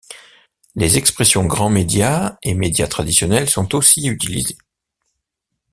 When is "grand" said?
1.45-1.69